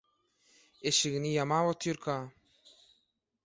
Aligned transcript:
eşigini 0.89 1.29
ýamap 1.35 1.63
otyrka 1.75 2.15